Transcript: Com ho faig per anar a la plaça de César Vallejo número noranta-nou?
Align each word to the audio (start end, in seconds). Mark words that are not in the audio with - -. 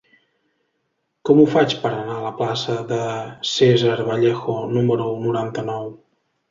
Com 1.29 1.41
ho 1.41 1.45
faig 1.57 1.75
per 1.83 1.91
anar 1.91 2.15
a 2.15 2.23
la 2.25 2.33
plaça 2.41 2.79
de 2.95 3.01
César 3.53 3.95
Vallejo 4.11 4.59
número 4.77 5.11
noranta-nou? 5.29 5.89